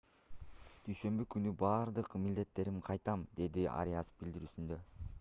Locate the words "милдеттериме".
2.25-2.83